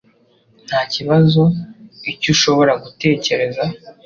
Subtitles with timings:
[0.67, 1.43] Ntakibazo
[2.11, 3.63] icyo ushobora gutekereza